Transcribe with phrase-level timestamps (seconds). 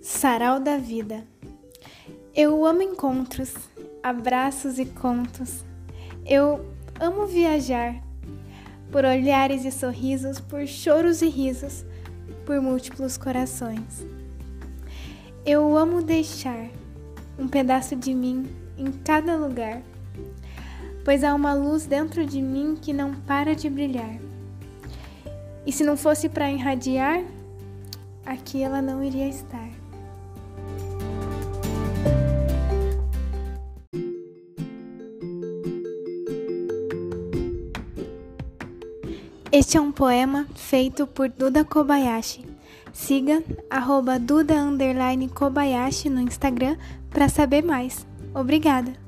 [0.00, 1.24] Sarau da Vida.
[2.34, 3.52] Eu amo encontros,
[4.00, 5.64] abraços e contos.
[6.24, 6.64] Eu
[7.00, 8.00] amo viajar
[8.92, 11.84] por olhares e sorrisos, por choros e risos,
[12.46, 14.06] por múltiplos corações.
[15.44, 16.70] Eu amo deixar
[17.36, 19.82] um pedaço de mim em cada lugar,
[21.04, 24.16] pois há uma luz dentro de mim que não para de brilhar.
[25.66, 27.20] E se não fosse para irradiar,
[28.24, 29.87] aqui ela não iria estar.
[39.50, 42.44] Este é um poema feito por Duda Kobayashi.
[42.92, 44.54] Siga arroba Duda
[45.34, 46.76] Kobayashi no Instagram
[47.08, 48.06] para saber mais.
[48.34, 49.07] Obrigada!